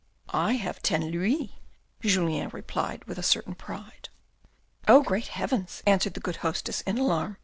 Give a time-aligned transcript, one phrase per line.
[0.49, 1.61] "I have ten louis,"
[1.99, 4.09] Julien replied with certain pride.
[4.87, 7.37] "Oh, great heavens," answered the good hostess in alarm.